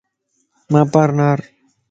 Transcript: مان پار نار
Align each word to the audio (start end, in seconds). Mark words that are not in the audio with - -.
مان 0.71 0.85
پار 0.93 1.09
نار 1.17 1.39